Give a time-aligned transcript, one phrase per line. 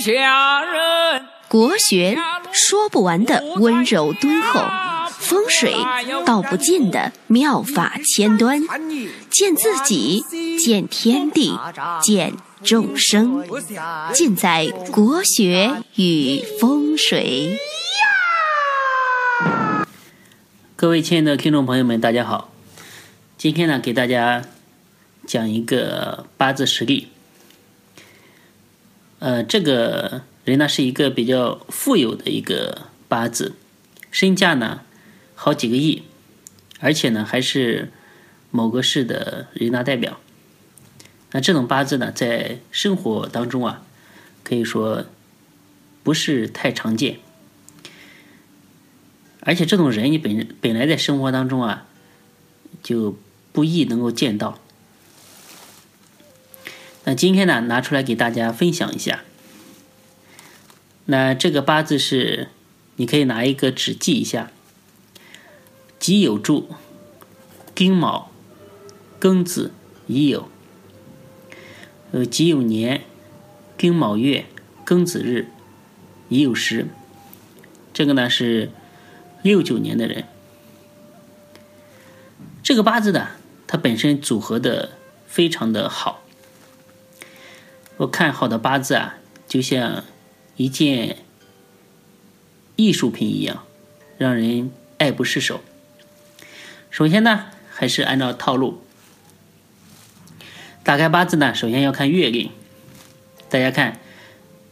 [0.00, 1.26] 下人。
[1.48, 2.16] 国学
[2.52, 4.60] 说不完的温柔敦厚，
[5.10, 5.74] 风水
[6.24, 8.62] 道不尽的妙法千端，
[9.28, 10.24] 见自己，
[10.58, 11.58] 见天地，
[12.00, 13.44] 见众生，
[14.12, 17.58] 尽在国学与风水。
[20.76, 22.52] 各位亲爱的听众朋友们，大家好，
[23.36, 24.44] 今天呢，给大家
[25.26, 27.08] 讲一个八字实例。
[29.20, 33.54] 呃，这个人呢是一个比较富有的一个八字，
[34.10, 34.80] 身价呢
[35.34, 36.02] 好几个亿，
[36.80, 37.92] 而且呢还是
[38.50, 40.18] 某个市的人大代表。
[41.32, 43.82] 那这种八字呢，在生活当中啊，
[44.42, 45.04] 可以说
[46.02, 47.20] 不是太常见，
[49.40, 51.86] 而且这种人你本本来在生活当中啊，
[52.82, 53.18] 就
[53.52, 54.58] 不易能够见到。
[57.04, 59.20] 那今天呢，拿出来给大家分享一下。
[61.06, 62.48] 那这个八字是，
[62.96, 64.52] 你可以拿一个纸记一下：
[65.98, 66.68] 己酉柱、
[67.74, 68.30] 丁卯、
[69.18, 69.72] 庚子、
[70.06, 70.44] 乙酉。
[72.12, 73.02] 呃，己酉年、
[73.78, 74.44] 丁卯月、
[74.84, 75.48] 庚子日、
[76.28, 76.86] 乙酉时。
[77.94, 78.70] 这个呢是
[79.42, 80.24] 六九年的人。
[82.62, 83.28] 这个八字呢，
[83.66, 84.90] 它本身组合的
[85.26, 86.19] 非常的好。
[88.00, 90.04] 我看好的八字啊，就像
[90.56, 91.18] 一件
[92.76, 93.62] 艺术品一样，
[94.16, 95.60] 让人爱不释手。
[96.88, 98.82] 首先呢，还是按照套路，
[100.82, 102.50] 打开八字呢，首先要看月令。
[103.50, 104.00] 大家看，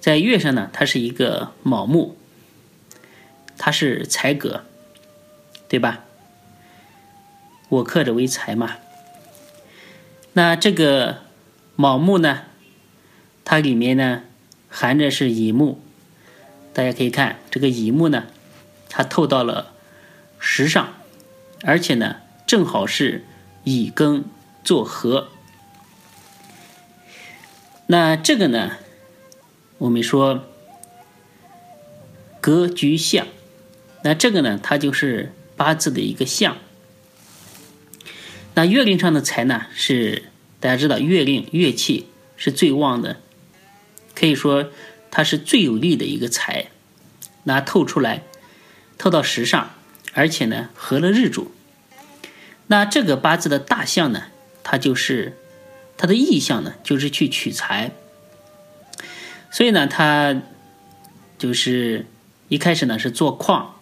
[0.00, 2.16] 在月上呢，它是一个卯木，
[3.58, 4.64] 它是财格，
[5.68, 6.04] 对吧？
[7.68, 8.76] 我克者为财嘛。
[10.32, 11.18] 那这个
[11.76, 12.44] 卯木呢？
[13.50, 14.22] 它里面呢
[14.68, 15.80] 含着是乙木，
[16.72, 18.26] 大家可以看这个乙木呢，
[18.88, 19.72] 它透到了
[20.38, 20.94] 石上，
[21.64, 23.24] 而且呢正好是
[23.64, 24.22] 乙庚
[24.62, 25.30] 做合。
[27.88, 28.76] 那这个呢，
[29.78, 30.44] 我们说
[32.40, 33.26] 格局相，
[34.04, 36.56] 那这个呢它就是八字的一个相。
[38.54, 40.30] 那月令上的财呢是
[40.60, 42.06] 大家知道月令月气
[42.36, 43.16] 是最旺的。
[44.20, 44.70] 可以说，
[45.10, 46.66] 它是最有利的一个财，
[47.44, 48.22] 那透出来，
[48.98, 49.70] 透到时上，
[50.12, 51.50] 而且呢合了日主。
[52.66, 54.24] 那这个八字的大象呢，
[54.62, 55.38] 它就是
[55.96, 57.92] 它的意象呢，就是去取财。
[59.50, 60.42] 所以呢，它
[61.38, 62.04] 就是
[62.48, 63.80] 一开始呢是做矿，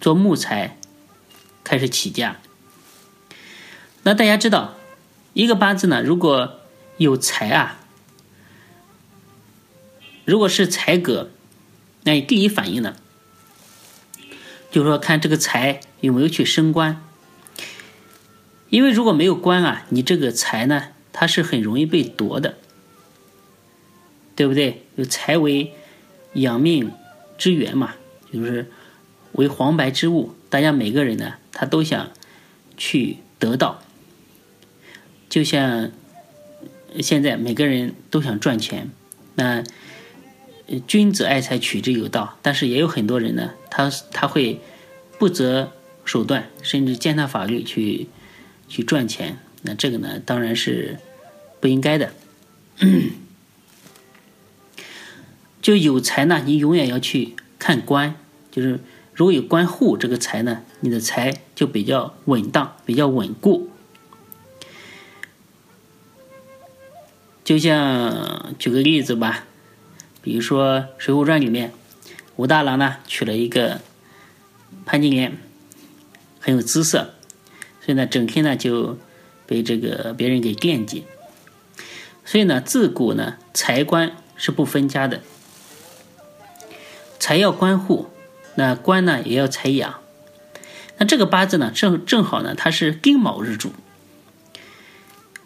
[0.00, 0.78] 做木材
[1.64, 2.36] 开始起家。
[4.04, 4.76] 那大家知道，
[5.32, 6.60] 一个八字呢，如果
[6.98, 7.78] 有财啊。
[10.24, 11.30] 如果是财格，
[12.04, 12.96] 那你第一反应呢，
[14.70, 17.02] 就是说看这个财有没有去升官。
[18.68, 22.58] 因为如果没有官啊，你这个财呢，它是很容易被夺的，
[24.36, 24.84] 对不对？
[24.94, 25.74] 有财为
[26.34, 26.92] 养命
[27.36, 27.94] 之源嘛，
[28.32, 28.70] 就是
[29.32, 32.10] 为黄白之物，大家每个人呢，他都想
[32.76, 33.82] 去得到。
[35.28, 35.90] 就像
[37.00, 38.90] 现在每个人都想赚钱，
[39.34, 39.64] 那。
[40.78, 42.38] 君子爱财，取之有道。
[42.42, 44.60] 但是也有很多人呢，他他会
[45.18, 45.72] 不择
[46.04, 48.06] 手段，甚至践踏法律去
[48.68, 49.38] 去赚钱。
[49.62, 50.98] 那这个呢，当然是
[51.60, 52.12] 不应该的。
[55.60, 58.14] 就有财呢，你永远要去看官，
[58.50, 58.80] 就是
[59.12, 63.68] 如果有官护这个财呢，你的财就比较稳当，比较稳固。
[67.44, 69.46] 就像举个例子吧。
[70.22, 71.72] 比如说《水浒传》里面，
[72.36, 73.80] 武大郎呢娶了一个
[74.84, 75.38] 潘金莲，
[76.40, 77.14] 很有姿色，
[77.80, 78.98] 所以呢整天呢就
[79.46, 81.04] 被这个别人给惦记。
[82.24, 85.22] 所以呢自古呢财官是不分家的，
[87.18, 88.10] 财要官护，
[88.56, 90.00] 那官呢也要财养。
[90.98, 93.72] 那这个八字呢正正好呢它是丁卯日主，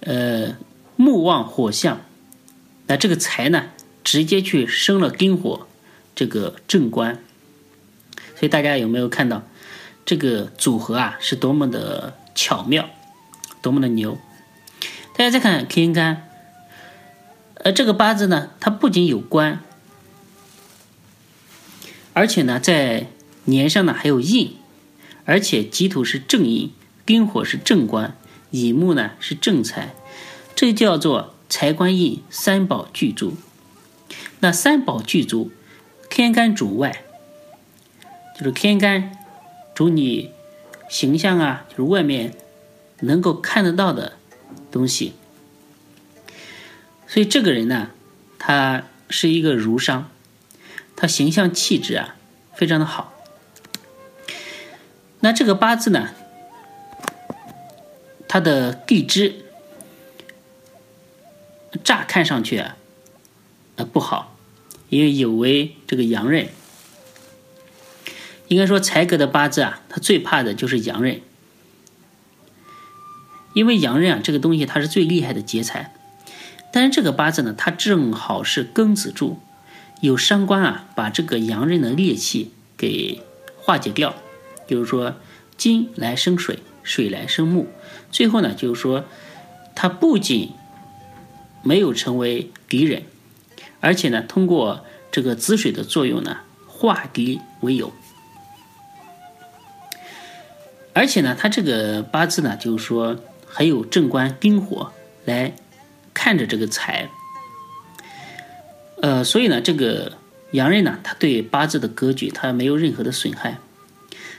[0.00, 0.56] 呃
[0.96, 2.00] 木旺火相，
[2.86, 3.66] 那这个财呢？
[4.04, 5.66] 直接去生了丁火，
[6.14, 7.22] 这个正官，
[8.36, 9.42] 所以大家有没有看到
[10.04, 11.16] 这个组合啊？
[11.20, 12.90] 是多么的巧妙，
[13.60, 14.18] 多么的牛！
[15.16, 16.28] 大家再看天干，
[17.54, 19.60] 呃，这个八字呢，它不仅有官，
[22.12, 23.06] 而且呢，在
[23.44, 24.56] 年上呢还有印，
[25.24, 26.72] 而且己土是正印，
[27.06, 28.16] 丁火是正官，
[28.50, 29.94] 乙木呢是正财，
[30.54, 33.36] 这叫做财官印三宝俱足。
[34.44, 35.52] 那三宝具足，
[36.10, 37.04] 天干主外，
[38.36, 39.16] 就是天干
[39.72, 40.32] 主你
[40.90, 42.34] 形象啊，就是外面
[42.98, 44.14] 能够看得到的
[44.72, 45.14] 东西。
[47.06, 47.92] 所以这个人呢，
[48.36, 50.10] 他是一个儒商，
[50.96, 52.16] 他形象气质啊
[52.52, 53.12] 非常的好。
[55.20, 56.08] 那这个八字呢，
[58.26, 59.44] 他的地支
[61.84, 62.76] 乍看上去啊，
[63.76, 64.31] 呃不好，
[64.92, 66.48] 因为有为这个阳刃。
[68.48, 71.22] 应该说财格的八字啊，他最怕的就是阳刃，
[73.54, 75.94] 因为阳刃啊这个东西它是最厉害的劫财。
[76.70, 79.40] 但是这个八字呢，它正好是庚子柱，
[80.02, 83.22] 有伤官啊，把这个阳刃的烈气给
[83.56, 84.14] 化解掉。
[84.68, 85.16] 就是说，
[85.56, 87.66] 金来生水，水来生木，
[88.10, 89.06] 最后呢，就是说，
[89.74, 90.50] 它不仅
[91.62, 93.04] 没有成为敌人，
[93.82, 97.92] 而且呢，通过这个子水的作用呢，化敌为友。
[100.94, 104.90] 而且呢，它这个八字呢，就是说还有正官丁火
[105.26, 105.52] 来。
[106.14, 107.08] 看着这个财，
[109.00, 110.12] 呃，所以呢，这个
[110.50, 113.58] 阳刃呢，它对八字的格局，它没有任何的损害，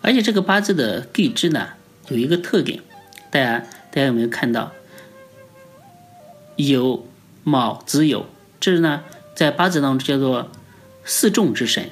[0.00, 1.70] 而且这个八字的地支呢，
[2.08, 2.80] 有一个特点，
[3.32, 3.58] 大家
[3.90, 4.72] 大家有没有看到？
[6.56, 7.02] 酉、
[7.42, 8.26] 卯、子、酉，
[8.60, 9.02] 这是呢，
[9.36, 10.50] 在八字当中叫做
[11.04, 11.90] 四重之神，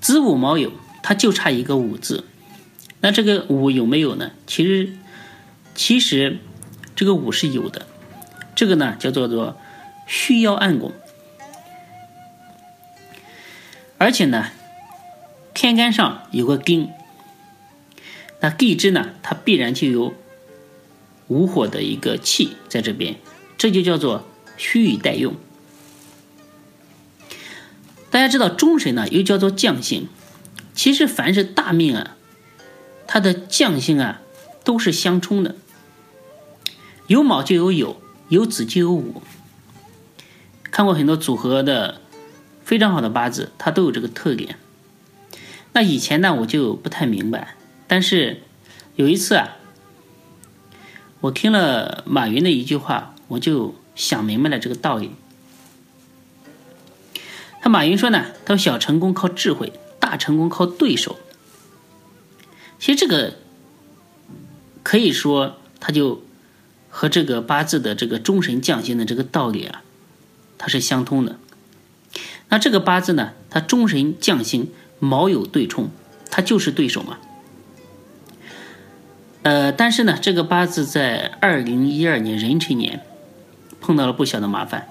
[0.00, 0.70] 子午卯酉，
[1.02, 2.22] 它就差一个午字，
[3.00, 4.30] 那这个午有没有呢？
[4.46, 4.92] 其实，
[5.74, 6.38] 其实。
[6.96, 7.86] 这个午是有的，
[8.56, 9.56] 这个呢叫做做
[10.08, 10.90] 虚腰暗拱，
[13.98, 14.50] 而且呢
[15.54, 16.90] 天干上有个丁，
[18.40, 20.12] 那地支呢它必然就有
[21.28, 23.14] 午火的一个气在这边，
[23.56, 24.26] 这就叫做
[24.58, 25.34] 虚以待用。
[28.10, 30.08] 大家知道中神呢又叫做将星，
[30.74, 32.16] 其实凡是大命啊，
[33.06, 34.20] 它的将星啊
[34.64, 35.54] 都是相冲的。
[37.06, 37.96] 有卯就有酉，
[38.28, 39.22] 有子就有午。
[40.70, 42.00] 看过很多组合的
[42.62, 44.58] 非常好的八字，它都有这个特点。
[45.72, 47.56] 那以前呢，我就不太明白，
[47.86, 48.42] 但是
[48.96, 49.56] 有一次啊，
[51.20, 55.10] 我听了马云的一句话，我就想明白了这个道理。
[57.60, 61.18] 他马云说呢，他说小成功靠智慧，大成功靠对手。
[62.78, 63.34] 其实这个
[64.82, 66.22] 可以说，他就。
[66.90, 69.82] 和这个八字的这个中神降星的这个道理啊，
[70.56, 71.38] 它是相通的。
[72.48, 75.90] 那这个八字呢，它中神降星卯酉对冲，
[76.28, 77.18] 它就是对手嘛。
[79.42, 83.04] 呃，但是呢，这个八字在二零一二年壬辰年
[83.80, 84.88] 碰到了不小的麻烦，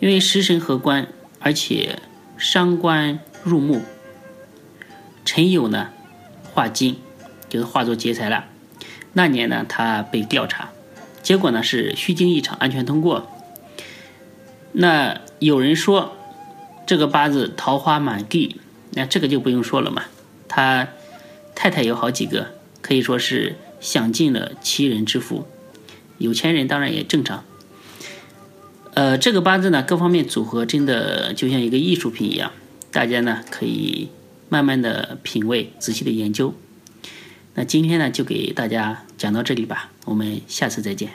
[0.00, 1.08] 因为食神合官，
[1.40, 1.98] 而且
[2.38, 3.82] 伤官入木，
[5.24, 5.90] 辰酉呢
[6.52, 6.96] 化金，
[7.48, 8.46] 就是化作劫财了。
[9.12, 10.70] 那年呢，他被调查。
[11.22, 13.30] 结果呢是虚惊一场，安全通过。
[14.72, 16.16] 那有人说
[16.86, 18.60] 这个八字桃花满地，
[18.92, 20.04] 那这个就不用说了嘛。
[20.48, 20.88] 他
[21.54, 25.46] 太太有好几个，可以说是享尽了齐人之福。
[26.18, 27.44] 有钱人当然也正常。
[28.94, 32.52] 呃，这个八字呢，各方面组合真的就像一个艺术品一样，
[32.90, 34.08] 大家呢可以
[34.48, 36.54] 慢慢的品味，仔细的研究。
[37.54, 41.12] 那今天呢，就给大家讲到这里吧，我们下次再见。